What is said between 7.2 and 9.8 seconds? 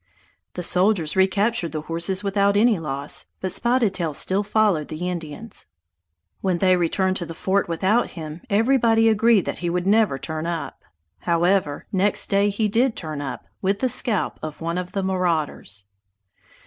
the fort without him, everybody agreed that he